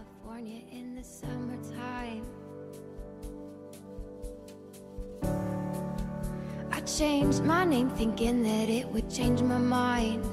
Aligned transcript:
California 0.00 0.62
in 0.72 0.94
the 0.94 1.04
summertime. 1.04 2.24
I 6.72 6.80
changed 6.80 7.44
my 7.44 7.64
name 7.64 7.90
thinking 7.90 8.42
that 8.42 8.68
it 8.68 8.88
would 8.88 9.10
change 9.10 9.42
my 9.42 9.58
mind. 9.58 10.24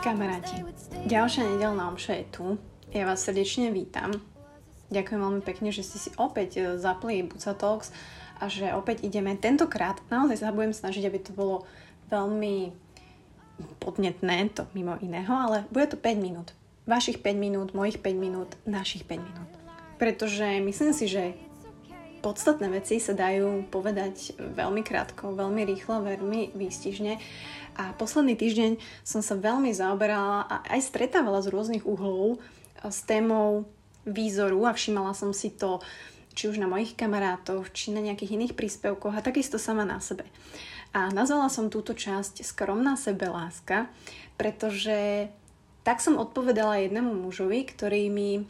Kamaráti, 0.00 0.64
ďalšia 1.04 1.44
nedelná 1.44 1.92
omša 1.92 2.12
je 2.22 2.24
tu. 2.32 2.46
Ja 2.94 3.04
vás 3.04 3.20
srdečne 3.20 3.68
vítam. 3.68 4.16
Ďakujem 4.88 5.20
veľmi 5.20 5.42
pekne, 5.44 5.68
že 5.68 5.84
ste 5.84 5.98
si 6.00 6.10
opäť 6.16 6.50
e, 6.56 6.80
zapli 6.80 7.20
Buca 7.20 7.52
Talks 7.52 7.92
a 8.40 8.48
že 8.48 8.72
opäť 8.72 9.04
ideme. 9.04 9.36
Tentokrát 9.36 10.00
naozaj 10.08 10.40
sa 10.40 10.54
budem 10.54 10.72
snažiť, 10.72 11.04
aby 11.04 11.18
to 11.20 11.36
bolo 11.36 11.68
veľmi 12.08 12.87
podnetné, 13.78 14.50
to 14.54 14.66
mimo 14.74 14.98
iného, 15.00 15.30
ale 15.30 15.64
bude 15.70 15.86
to 15.90 15.98
5 15.98 16.18
minút. 16.18 16.54
Vašich 16.88 17.20
5 17.20 17.36
minút, 17.36 17.68
mojich 17.76 18.00
5 18.00 18.16
minút, 18.16 18.50
našich 18.64 19.04
5 19.04 19.20
minút. 19.20 19.50
Pretože 20.00 20.62
myslím 20.62 20.92
si, 20.94 21.10
že 21.10 21.34
podstatné 22.20 22.66
veci 22.70 22.98
sa 22.98 23.14
dajú 23.14 23.66
povedať 23.70 24.34
veľmi 24.38 24.82
krátko, 24.82 25.34
veľmi 25.34 25.62
rýchlo, 25.68 26.02
veľmi 26.02 26.54
výstižne. 26.54 27.18
A 27.78 27.94
posledný 27.94 28.34
týždeň 28.34 28.78
som 29.06 29.22
sa 29.22 29.38
veľmi 29.38 29.70
zaoberala 29.70 30.46
a 30.50 30.56
aj 30.74 30.90
stretávala 30.90 31.38
z 31.42 31.54
rôznych 31.54 31.86
uhlov 31.86 32.42
s 32.82 33.06
témou 33.06 33.66
výzoru 34.02 34.66
a 34.66 34.74
všimala 34.74 35.14
som 35.14 35.30
si 35.30 35.54
to 35.54 35.78
či 36.38 36.46
už 36.46 36.62
na 36.62 36.70
mojich 36.70 36.94
kamarátoch, 36.94 37.74
či 37.74 37.90
na 37.90 37.98
nejakých 37.98 38.38
iných 38.38 38.54
príspevkoch 38.54 39.10
a 39.10 39.26
takisto 39.26 39.58
sama 39.58 39.82
na 39.82 39.98
sebe. 39.98 40.22
A 40.94 41.10
nazvala 41.10 41.50
som 41.50 41.66
túto 41.66 41.98
časť 41.98 42.46
Skromná 42.46 42.94
sebeláska, 42.94 43.90
pretože 44.38 45.26
tak 45.82 45.98
som 45.98 46.14
odpovedala 46.14 46.86
jednému 46.86 47.26
mužovi, 47.26 47.66
ktorý 47.66 48.06
mi, 48.06 48.46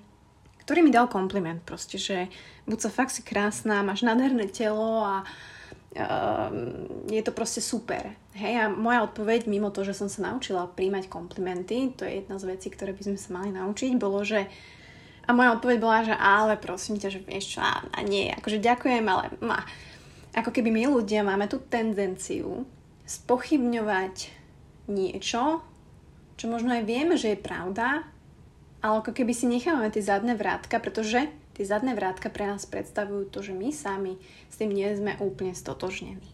ktorý 0.68 0.84
mi 0.84 0.92
dal 0.92 1.08
kompliment 1.08 1.64
proste, 1.64 1.96
že 1.96 2.28
buď 2.68 2.78
sa 2.84 2.90
fakt 2.92 3.16
si 3.16 3.24
krásna, 3.24 3.80
máš 3.80 4.04
nádherné 4.04 4.52
telo 4.52 5.08
a 5.08 5.24
uh, 5.24 6.48
je 7.08 7.22
to 7.24 7.32
proste 7.32 7.64
super. 7.64 8.12
Hej, 8.36 8.54
a 8.58 8.64
moja 8.68 9.00
odpoveď, 9.08 9.48
mimo 9.48 9.72
to, 9.72 9.80
že 9.82 9.96
som 9.96 10.12
sa 10.12 10.28
naučila 10.28 10.68
príjmať 10.68 11.08
komplimenty, 11.08 11.90
to 11.96 12.04
je 12.04 12.20
jedna 12.20 12.36
z 12.36 12.52
vecí, 12.52 12.68
ktoré 12.68 12.92
by 12.92 13.02
sme 13.02 13.18
sa 13.18 13.30
mali 13.32 13.50
naučiť, 13.50 13.96
bolo, 13.96 14.20
že 14.22 14.46
a 15.28 15.30
moja 15.36 15.52
odpoveď 15.60 15.78
bola, 15.78 16.08
že 16.08 16.16
ale 16.16 16.56
prosím 16.56 16.96
ťa, 16.96 17.08
že 17.12 17.20
vieš 17.20 17.56
čo, 17.56 17.60
a, 17.60 17.84
a 17.84 18.00
nie, 18.00 18.32
akože 18.32 18.64
ďakujem, 18.64 19.04
ale 19.04 19.28
ma. 19.44 19.60
Ako 20.32 20.48
keby 20.48 20.72
my 20.72 20.88
ľudia 20.88 21.20
máme 21.20 21.44
tú 21.52 21.60
tendenciu 21.60 22.64
spochybňovať 23.04 24.32
niečo, 24.88 25.60
čo 26.40 26.44
možno 26.48 26.72
aj 26.72 26.84
vieme, 26.88 27.20
že 27.20 27.36
je 27.36 27.44
pravda, 27.44 28.08
ale 28.80 28.94
ako 29.04 29.12
keby 29.12 29.32
si 29.36 29.44
nechávame 29.50 29.92
tie 29.92 30.00
zadné 30.00 30.32
vrátka, 30.32 30.80
pretože 30.80 31.28
tie 31.58 31.64
zadné 31.66 31.92
vrátka 31.98 32.30
pre 32.30 32.46
nás 32.46 32.64
predstavujú 32.64 33.28
to, 33.28 33.42
že 33.42 33.52
my 33.52 33.68
sami 33.74 34.16
s 34.48 34.54
tým 34.56 34.70
nie 34.70 34.86
sme 34.94 35.18
úplne 35.18 35.52
stotožnení. 35.52 36.30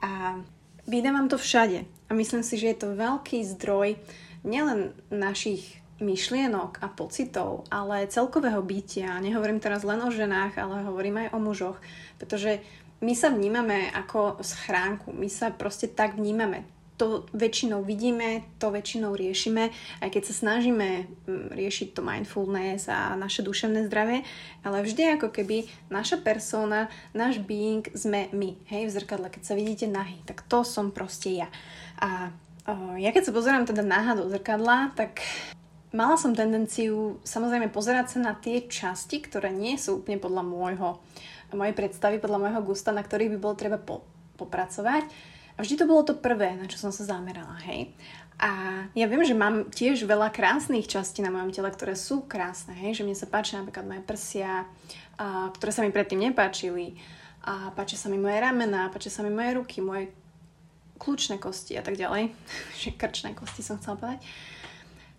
A 0.00 0.40
vydávam 0.86 1.26
to 1.26 1.36
všade. 1.36 1.84
A 2.08 2.10
myslím 2.14 2.46
si, 2.46 2.56
že 2.56 2.72
je 2.72 2.78
to 2.78 2.96
veľký 2.96 3.42
zdroj 3.42 3.98
nielen 4.46 4.94
našich 5.10 5.79
myšlienok 6.00 6.80
a 6.80 6.88
pocitov, 6.88 7.68
ale 7.68 8.08
celkového 8.08 8.64
bytia. 8.64 9.20
Nehovorím 9.20 9.60
teraz 9.60 9.84
len 9.84 10.00
o 10.00 10.10
ženách, 10.10 10.56
ale 10.56 10.82
hovorím 10.88 11.28
aj 11.28 11.28
o 11.36 11.38
mužoch, 11.38 11.78
pretože 12.16 12.64
my 13.00 13.12
sa 13.16 13.32
vnímame 13.32 13.88
ako 13.92 14.40
schránku, 14.44 15.12
my 15.12 15.28
sa 15.28 15.52
proste 15.52 15.88
tak 15.88 16.16
vnímame. 16.16 16.64
To 17.00 17.24
väčšinou 17.32 17.80
vidíme, 17.80 18.44
to 18.60 18.68
väčšinou 18.68 19.16
riešime, 19.16 19.72
aj 20.04 20.08
keď 20.12 20.22
sa 20.28 20.34
snažíme 20.36 21.08
mm, 21.08 21.56
riešiť 21.56 21.96
to 21.96 22.04
mindfulness 22.04 22.92
a 22.92 23.16
naše 23.16 23.40
duševné 23.40 23.88
zdravie, 23.88 24.20
ale 24.60 24.84
vždy 24.84 25.16
ako 25.16 25.32
keby 25.32 25.64
naša 25.88 26.20
persona, 26.20 26.92
náš 27.16 27.40
being 27.40 27.88
sme 27.96 28.28
my, 28.36 28.52
hej, 28.68 28.92
v 28.92 28.94
zrkadle, 29.00 29.32
keď 29.32 29.42
sa 29.48 29.56
vidíte 29.56 29.88
nahý, 29.88 30.20
tak 30.28 30.44
to 30.44 30.60
som 30.60 30.92
proste 30.92 31.40
ja. 31.40 31.48
A 32.04 32.28
ja 33.00 33.10
keď 33.16 33.32
sa 33.32 33.36
pozerám 33.36 33.64
teda 33.64 33.80
náha 33.80 34.12
do 34.12 34.28
zrkadla, 34.28 34.92
tak 34.92 35.24
Mala 35.90 36.14
som 36.14 36.30
tendenciu 36.30 37.18
samozrejme 37.26 37.66
pozerať 37.74 38.14
sa 38.14 38.18
na 38.22 38.34
tie 38.38 38.62
časti, 38.70 39.18
ktoré 39.18 39.50
nie 39.50 39.74
sú 39.74 39.98
úplne 39.98 40.22
podľa 40.22 40.46
môjho, 40.46 41.02
mojej 41.50 41.74
predstavy, 41.74 42.22
podľa 42.22 42.46
môjho 42.46 42.62
gusta, 42.62 42.94
na 42.94 43.02
ktorých 43.02 43.34
by 43.34 43.38
bolo 43.42 43.54
treba 43.58 43.74
po, 43.74 44.06
popracovať. 44.38 45.10
A 45.58 45.66
vždy 45.66 45.74
to 45.82 45.90
bolo 45.90 46.06
to 46.06 46.14
prvé, 46.14 46.54
na 46.54 46.70
čo 46.70 46.78
som 46.78 46.94
sa 46.94 47.02
zamerala, 47.02 47.58
hej. 47.66 47.90
A 48.40 48.86
ja 48.96 49.04
viem, 49.04 49.20
že 49.20 49.36
mám 49.36 49.68
tiež 49.68 50.08
veľa 50.08 50.32
krásnych 50.32 50.88
častí 50.88 51.20
na 51.20 51.28
mojom 51.28 51.52
tele, 51.52 51.68
ktoré 51.68 51.92
sú 51.98 52.24
krásne, 52.24 52.72
hej, 52.72 53.02
že 53.02 53.04
mne 53.04 53.18
sa 53.18 53.28
páčia 53.28 53.60
napríklad 53.60 53.84
moje 53.84 54.00
prsia, 54.06 54.64
a, 55.20 55.52
ktoré 55.52 55.70
sa 55.74 55.84
mi 55.84 55.92
predtým 55.92 56.22
nepáčili, 56.30 56.96
a 57.44 57.72
páčia 57.72 57.96
sa 57.96 58.08
mi 58.08 58.16
moje 58.16 58.36
ramená, 58.40 58.88
páčia 58.92 59.12
sa 59.12 59.24
mi 59.24 59.32
moje 59.32 59.56
ruky, 59.56 59.80
moje 59.80 60.12
kľúčne 61.00 61.40
kosti 61.40 61.76
a 61.76 61.82
tak 61.84 61.96
ďalej. 61.96 62.32
Krčné 63.00 63.32
kosti 63.32 63.64
som 63.64 63.80
chcela 63.80 63.96
povedať. 63.96 64.20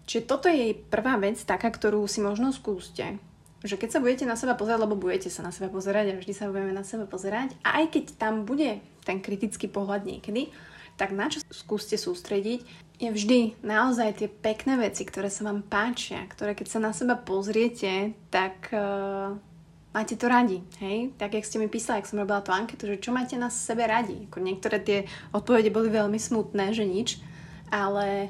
Čiže 0.05 0.27
toto 0.27 0.47
je 0.49 0.73
prvá 0.75 1.17
vec, 1.21 1.39
taká, 1.41 1.69
ktorú 1.69 2.03
si 2.05 2.19
možno 2.19 2.51
skúste. 2.51 3.21
Že 3.61 3.77
keď 3.77 3.89
sa 3.93 4.01
budete 4.01 4.25
na 4.25 4.33
seba 4.33 4.57
pozerať, 4.57 4.81
lebo 4.81 4.97
budete 4.97 5.29
sa 5.29 5.45
na 5.45 5.53
seba 5.53 5.69
pozerať 5.69 6.11
a 6.11 6.17
vždy 6.17 6.33
sa 6.33 6.49
budeme 6.49 6.73
na 6.73 6.81
seba 6.81 7.05
pozerať, 7.05 7.53
a 7.61 7.83
aj 7.83 7.93
keď 7.93 8.05
tam 8.17 8.43
bude 8.43 8.81
ten 9.05 9.21
kritický 9.21 9.69
pohľad 9.69 10.05
niekedy, 10.05 10.49
tak 10.97 11.13
na 11.13 11.29
čo 11.29 11.41
skúste 11.49 11.97
sústrediť, 11.97 12.61
je 13.01 13.09
vždy 13.09 13.39
naozaj 13.65 14.21
tie 14.21 14.29
pekné 14.29 14.77
veci, 14.77 15.01
ktoré 15.01 15.33
sa 15.33 15.49
vám 15.49 15.65
páčia, 15.65 16.21
ktoré 16.29 16.53
keď 16.53 16.67
sa 16.69 16.79
na 16.81 16.93
seba 16.93 17.17
pozriete, 17.17 18.13
tak 18.29 18.69
uh, 18.69 19.33
máte 19.89 20.13
to 20.13 20.29
radi, 20.29 20.61
hej? 20.77 21.09
Tak, 21.17 21.33
jak 21.33 21.45
ste 21.45 21.57
mi 21.57 21.65
písali, 21.65 22.01
ak 22.01 22.09
som 22.09 22.21
robila 22.21 22.45
tú 22.45 22.53
anketu, 22.53 22.85
že 22.85 23.01
čo 23.01 23.09
máte 23.09 23.41
na 23.41 23.49
sebe 23.49 23.89
radi. 23.89 24.29
Ako 24.29 24.37
niektoré 24.37 24.77
tie 24.77 24.99
odpovede 25.33 25.73
boli 25.73 25.89
veľmi 25.89 26.21
smutné, 26.21 26.77
že 26.77 26.85
nič, 26.85 27.17
ale 27.73 28.29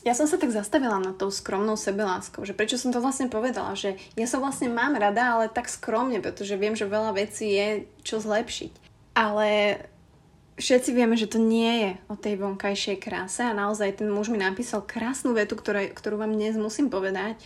ja 0.00 0.16
som 0.16 0.24
sa 0.24 0.40
tak 0.40 0.48
zastavila 0.48 0.96
na 0.96 1.12
tou 1.12 1.28
skromnou 1.28 1.76
sebeláskou, 1.76 2.48
že 2.48 2.56
prečo 2.56 2.80
som 2.80 2.88
to 2.88 3.04
vlastne 3.04 3.28
povedala, 3.28 3.76
že 3.76 4.00
ja 4.16 4.24
sa 4.24 4.40
vlastne 4.40 4.72
mám 4.72 4.96
rada, 4.96 5.36
ale 5.36 5.52
tak 5.52 5.68
skromne, 5.68 6.24
pretože 6.24 6.56
viem, 6.56 6.72
že 6.72 6.88
veľa 6.88 7.12
vecí 7.12 7.52
je 7.52 7.68
čo 8.00 8.16
zlepšiť. 8.16 8.72
Ale 9.12 9.76
všetci 10.56 10.90
vieme, 10.96 11.20
že 11.20 11.28
to 11.28 11.36
nie 11.36 11.84
je 11.84 11.90
o 12.08 12.16
tej 12.16 12.40
vonkajšej 12.40 12.96
kráse 12.96 13.44
a 13.44 13.52
naozaj 13.52 14.00
ten 14.00 14.08
muž 14.08 14.32
mi 14.32 14.40
napísal 14.40 14.80
krásnu 14.80 15.36
vetu, 15.36 15.52
ktoré, 15.56 15.92
ktorú 15.92 16.16
vám 16.16 16.32
dnes 16.32 16.56
musím 16.56 16.88
povedať, 16.88 17.36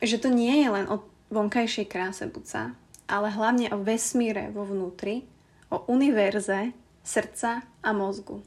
že 0.00 0.16
to 0.16 0.32
nie 0.32 0.64
je 0.64 0.68
len 0.72 0.88
o 0.88 1.04
vonkajšej 1.28 1.86
kráse 1.88 2.24
buca, 2.32 2.72
ale 3.04 3.28
hlavne 3.28 3.68
o 3.76 3.80
vesmíre 3.84 4.48
vo 4.56 4.64
vnútri, 4.64 5.28
o 5.68 5.84
univerze, 5.88 6.72
srdca 7.04 7.60
a 7.84 7.90
mozgu. 7.92 8.40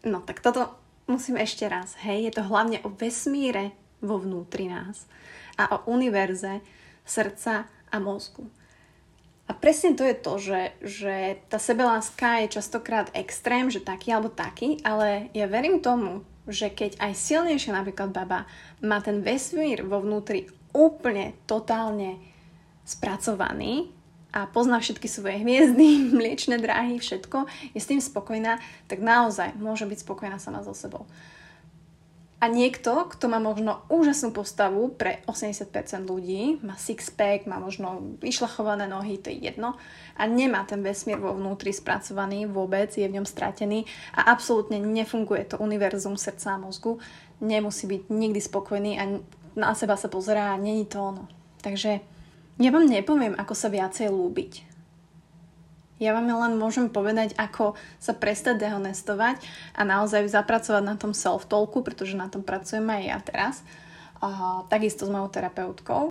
No 0.00 0.24
tak 0.24 0.40
toto 0.40 0.79
musím 1.10 1.36
ešte 1.42 1.66
raz, 1.66 1.98
hej, 2.06 2.30
je 2.30 2.32
to 2.38 2.46
hlavne 2.46 2.78
o 2.86 2.94
vesmíre 2.94 3.74
vo 3.98 4.16
vnútri 4.16 4.70
nás 4.70 5.10
a 5.58 5.68
o 5.74 5.90
univerze 5.90 6.62
srdca 7.02 7.66
a 7.90 7.96
mozgu. 7.98 8.46
A 9.50 9.52
presne 9.52 9.98
to 9.98 10.06
je 10.06 10.14
to, 10.14 10.32
že, 10.38 10.60
že 10.78 11.14
tá 11.50 11.58
sebeláska 11.58 12.46
je 12.46 12.54
častokrát 12.54 13.10
extrém, 13.18 13.66
že 13.66 13.82
taký 13.82 14.14
alebo 14.14 14.30
taký, 14.30 14.78
ale 14.86 15.26
ja 15.34 15.50
verím 15.50 15.82
tomu, 15.82 16.22
že 16.46 16.70
keď 16.70 17.02
aj 17.02 17.12
silnejšia 17.18 17.74
napríklad 17.74 18.14
baba 18.14 18.46
má 18.78 19.02
ten 19.02 19.26
vesmír 19.26 19.82
vo 19.82 19.98
vnútri 19.98 20.46
úplne, 20.70 21.34
totálne 21.50 22.22
spracovaný, 22.86 23.90
a 24.30 24.46
pozná 24.46 24.78
všetky 24.78 25.06
svoje 25.10 25.42
hviezdy, 25.42 26.04
mliečne 26.18 26.58
dráhy, 26.58 26.98
všetko, 26.98 27.46
je 27.74 27.80
s 27.82 27.88
tým 27.90 28.00
spokojná, 28.02 28.62
tak 28.86 29.02
naozaj 29.02 29.54
môže 29.58 29.86
byť 29.86 29.98
spokojná 30.06 30.38
sama 30.38 30.62
so 30.62 30.74
sebou. 30.74 31.06
A 32.40 32.48
niekto, 32.48 33.04
kto 33.04 33.28
má 33.28 33.36
možno 33.36 33.84
úžasnú 33.92 34.32
postavu 34.32 34.96
pre 34.96 35.20
80% 35.28 36.08
ľudí, 36.08 36.56
má 36.64 36.72
six-pack, 36.72 37.44
má 37.44 37.60
možno 37.60 38.16
vyšlachované 38.24 38.88
nohy, 38.88 39.20
to 39.20 39.28
je 39.28 39.44
jedno, 39.44 39.76
a 40.16 40.24
nemá 40.24 40.64
ten 40.64 40.80
vesmír 40.80 41.20
vo 41.20 41.36
vnútri 41.36 41.68
spracovaný 41.68 42.48
vôbec, 42.48 42.96
je 42.96 43.04
v 43.04 43.20
ňom 43.20 43.28
stratený 43.28 43.84
a 44.16 44.32
absolútne 44.32 44.80
nefunguje 44.80 45.52
to 45.52 45.60
univerzum 45.60 46.16
srdca 46.16 46.56
a 46.56 46.62
mozgu, 46.64 46.96
nemusí 47.44 47.84
byť 47.84 48.08
nikdy 48.08 48.40
spokojný 48.40 48.96
a 48.96 49.20
na 49.52 49.76
seba 49.76 50.00
sa 50.00 50.08
pozerá 50.08 50.56
a 50.56 50.60
není 50.60 50.88
to 50.88 50.96
ono. 50.96 51.28
Takže 51.60 52.00
ja 52.60 52.68
vám 52.68 52.84
nepoviem, 52.84 53.32
ako 53.40 53.56
sa 53.56 53.72
viacej 53.72 54.12
lúbiť. 54.12 54.68
Ja 56.00 56.16
vám 56.16 56.32
len 56.32 56.56
môžem 56.56 56.88
povedať, 56.88 57.36
ako 57.36 57.76
sa 58.00 58.16
prestať 58.16 58.60
dehonestovať 58.60 59.44
a 59.76 59.84
naozaj 59.84 60.32
zapracovať 60.32 60.80
na 60.84 60.96
tom 60.96 61.12
self-talku, 61.12 61.84
pretože 61.84 62.16
na 62.16 62.28
tom 62.28 62.40
pracujem 62.40 62.84
aj 62.88 63.02
ja 63.04 63.18
teraz. 63.20 63.54
A, 64.20 64.64
takisto 64.68 65.04
s 65.04 65.12
mojou 65.12 65.28
terapeutkou. 65.28 66.02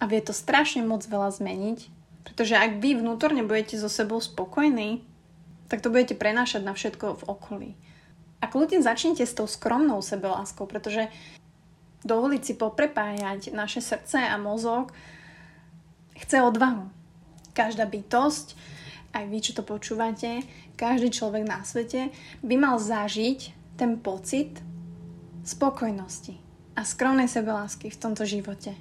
A 0.00 0.04
vie 0.08 0.20
to 0.24 0.32
strašne 0.32 0.84
moc 0.84 1.04
veľa 1.04 1.32
zmeniť, 1.32 1.78
pretože 2.24 2.56
ak 2.56 2.80
vy 2.80 3.00
vnútorne 3.00 3.44
budete 3.44 3.76
so 3.76 3.92
sebou 3.92 4.20
spokojní, 4.20 5.04
tak 5.68 5.84
to 5.84 5.92
budete 5.92 6.16
prenášať 6.16 6.64
na 6.64 6.72
všetko 6.72 7.20
v 7.20 7.26
okolí. 7.28 7.70
A 8.40 8.48
kľudne 8.48 8.80
začnite 8.80 9.28
s 9.28 9.36
tou 9.36 9.44
skromnou 9.44 10.00
sebeláskou, 10.00 10.64
pretože 10.64 11.12
dovoliť 12.04 12.42
si 12.44 12.54
poprepájať 12.56 13.52
naše 13.52 13.84
srdce 13.84 14.24
a 14.24 14.40
mozog 14.40 14.94
chce 16.18 16.42
odvahu. 16.42 16.90
Každá 17.54 17.86
bytosť, 17.86 18.54
aj 19.14 19.24
vy, 19.26 19.38
čo 19.40 19.52
to 19.56 19.62
počúvate, 19.66 20.44
každý 20.78 21.10
človek 21.10 21.42
na 21.42 21.66
svete 21.66 22.14
by 22.44 22.54
mal 22.54 22.76
zažiť 22.78 23.40
ten 23.74 23.98
pocit 23.98 24.62
spokojnosti 25.42 26.38
a 26.78 26.86
skromnej 26.86 27.26
sebelásky 27.26 27.90
v 27.90 27.98
tomto 27.98 28.22
živote. 28.28 28.76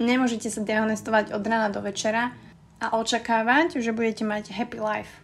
Nemôžete 0.00 0.48
sa 0.48 0.64
dehonestovať 0.64 1.36
od 1.36 1.44
rána 1.44 1.68
do 1.68 1.84
večera 1.84 2.32
a 2.80 2.96
očakávať, 2.96 3.78
že 3.78 3.92
budete 3.92 4.24
mať 4.24 4.50
happy 4.50 4.80
life. 4.80 5.20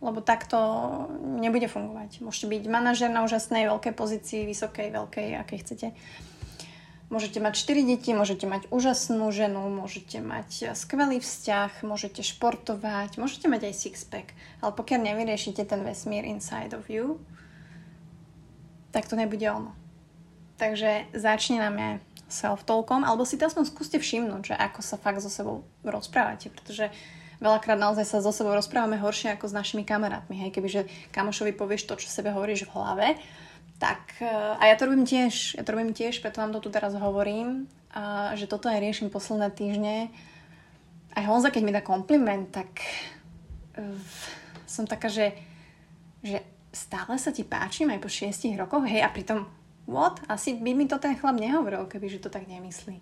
Lebo 0.00 0.24
takto 0.24 0.58
nebude 1.20 1.68
fungovať. 1.68 2.24
Môžete 2.24 2.48
byť 2.48 2.62
manažer 2.72 3.12
na 3.12 3.22
úžasnej 3.22 3.68
veľkej 3.68 3.94
pozícii, 3.94 4.48
vysokej, 4.48 4.88
veľkej, 4.90 5.28
akej 5.44 5.58
chcete. 5.60 5.86
Môžete 7.10 7.42
mať 7.42 7.58
4 7.58 7.90
deti, 7.90 8.14
môžete 8.14 8.46
mať 8.46 8.70
úžasnú 8.70 9.34
ženu, 9.34 9.66
môžete 9.66 10.22
mať 10.22 10.78
skvelý 10.78 11.18
vzťah, 11.18 11.82
môžete 11.82 12.22
športovať, 12.22 13.18
môžete 13.18 13.50
mať 13.50 13.66
aj 13.66 13.74
six-pack. 13.74 14.30
Ale 14.62 14.70
pokiaľ 14.70 15.10
nevyriešite 15.10 15.66
ten 15.66 15.82
vesmír 15.82 16.22
inside 16.22 16.70
of 16.70 16.86
you, 16.86 17.18
tak 18.94 19.10
to 19.10 19.18
nebude 19.18 19.42
ono. 19.42 19.74
Takže 20.62 21.10
začíname 21.10 21.98
self-talkom, 22.30 23.02
alebo 23.02 23.26
si 23.26 23.34
to 23.34 23.50
aspoň 23.50 23.66
skúste 23.66 23.98
všimnúť, 23.98 24.54
že 24.54 24.54
ako 24.54 24.78
sa 24.78 24.94
fakt 24.94 25.18
so 25.18 25.26
sebou 25.26 25.66
rozprávate, 25.82 26.46
pretože 26.46 26.94
veľakrát 27.42 27.74
naozaj 27.74 28.06
sa 28.06 28.22
so 28.22 28.30
sebou 28.30 28.54
rozprávame 28.54 29.02
horšie 29.02 29.34
ako 29.34 29.50
s 29.50 29.56
našimi 29.58 29.82
kamarátmi. 29.82 30.38
Hej, 30.46 30.54
kebyže 30.54 30.86
kamošovi 31.10 31.58
povieš 31.58 31.90
to, 31.90 31.98
čo 31.98 32.06
sebe 32.06 32.30
hovoríš 32.30 32.70
v 32.70 32.74
hlave, 32.78 33.06
tak, 33.80 34.20
a 34.60 34.60
ja 34.68 34.76
to 34.76 34.92
robím 34.92 35.08
tiež, 35.08 35.56
ja 35.56 35.64
to 35.64 35.72
robím 35.72 35.96
tiež, 35.96 36.20
preto 36.20 36.44
vám 36.44 36.52
to 36.52 36.60
tu 36.60 36.68
teraz 36.68 36.92
hovorím, 36.92 37.64
a, 37.96 38.36
že 38.36 38.44
toto 38.44 38.68
aj 38.68 38.76
riešim 38.76 39.08
posledné 39.08 39.48
týždne. 39.56 40.12
Aj 41.16 41.24
Honza, 41.24 41.48
keď 41.48 41.62
mi 41.64 41.72
dá 41.72 41.80
kompliment, 41.80 42.44
tak 42.52 42.68
uh, 43.80 43.96
som 44.68 44.84
taká, 44.84 45.08
že, 45.08 45.32
že 46.20 46.44
stále 46.70 47.16
sa 47.16 47.32
ti 47.32 47.40
páčim 47.40 47.88
aj 47.88 48.04
po 48.04 48.12
šiestich 48.12 48.54
rokoch, 48.60 48.84
hej, 48.84 49.00
a 49.00 49.08
pritom 49.08 49.48
what? 49.88 50.20
Asi 50.28 50.60
by 50.60 50.76
mi 50.76 50.84
to 50.84 51.00
ten 51.00 51.16
chlap 51.16 51.40
nehovoril, 51.40 51.88
keby 51.88 52.06
že 52.12 52.22
to 52.22 52.28
tak 52.28 52.46
nemyslí. 52.46 53.00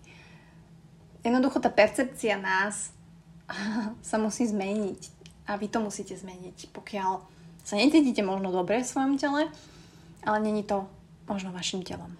Jednoducho 1.27 1.59
tá 1.59 1.67
percepcia 1.67 2.39
nás 2.39 2.95
sa 4.09 4.15
musí 4.15 4.47
zmeniť. 4.47 5.19
A 5.49 5.57
vy 5.57 5.67
to 5.67 5.81
musíte 5.81 6.13
zmeniť. 6.15 6.71
Pokiaľ 6.71 7.11
sa 7.65 7.75
necítite 7.75 8.21
možno 8.23 8.53
dobre 8.53 8.81
v 8.81 8.89
svojom 8.89 9.17
tele, 9.17 9.49
ale 10.23 10.39
není 10.39 10.63
to 10.63 10.87
možno 11.27 11.51
vašim 11.51 11.83
telom. 11.83 12.17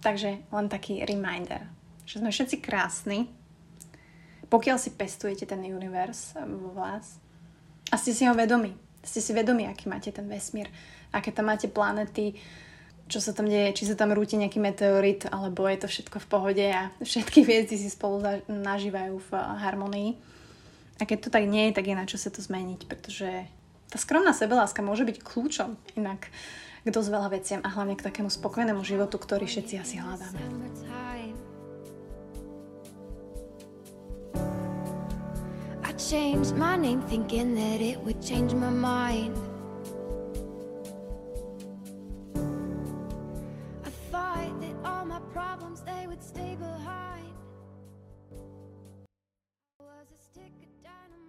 Takže 0.00 0.38
len 0.52 0.66
taký 0.70 1.02
reminder, 1.02 1.66
že 2.06 2.22
sme 2.22 2.30
všetci 2.30 2.62
krásni, 2.62 3.26
pokiaľ 4.46 4.78
si 4.78 4.94
pestujete 4.94 5.42
ten 5.46 5.58
univerz 5.66 6.38
vo 6.38 6.70
vás 6.70 7.18
a 7.90 7.98
ste 7.98 8.14
si 8.14 8.22
ho 8.26 8.34
vedomi. 8.34 8.70
Ste 9.02 9.22
si 9.22 9.34
vedomi, 9.34 9.66
aký 9.66 9.90
máte 9.90 10.14
ten 10.14 10.26
vesmír, 10.26 10.70
aké 11.10 11.34
tam 11.34 11.50
máte 11.50 11.66
planety, 11.66 12.38
čo 13.06 13.22
sa 13.22 13.30
tam 13.30 13.46
deje, 13.46 13.70
či 13.74 13.86
sa 13.86 13.94
tam 13.94 14.10
rúti 14.10 14.34
nejaký 14.34 14.58
meteorit, 14.58 15.30
alebo 15.30 15.66
je 15.70 15.78
to 15.78 15.86
všetko 15.86 16.18
v 16.18 16.30
pohode 16.30 16.66
a 16.66 16.90
všetky 16.98 17.46
hviezdy 17.46 17.78
si 17.78 17.86
spolu 17.90 18.22
nažívajú 18.50 19.14
v 19.18 19.30
harmonii. 19.34 20.10
A 20.98 21.06
keď 21.06 21.18
to 21.26 21.30
tak 21.30 21.46
nie 21.46 21.70
je, 21.70 21.76
tak 21.78 21.86
je 21.86 21.94
na 21.94 22.08
čo 22.08 22.18
sa 22.18 22.34
to 22.34 22.42
zmeniť, 22.42 22.90
pretože 22.90 23.46
tá 23.90 23.96
skromná 23.96 24.34
sebeláska 24.34 24.82
môže 24.82 25.06
byť 25.06 25.22
kľúčom 25.22 25.78
inak 25.94 26.28
k 26.86 26.88
dosť 26.90 27.08
veľa 27.10 27.28
veciam 27.34 27.60
a 27.66 27.72
hlavne 27.74 27.98
k 27.98 28.06
takému 28.06 28.30
spokojnému 28.30 28.82
životu, 28.86 29.18
ktorý 29.18 29.46
všetci 29.46 29.74
asi 29.78 29.96
hľadáme. 29.98 30.38
changed 35.96 36.54
my 36.54 36.76
name 36.76 37.00
thinking 37.08 37.54
that 37.54 37.80
it 37.80 37.98
would 38.04 38.20
change 38.22 38.52
my 38.52 38.68
mind 38.68 39.34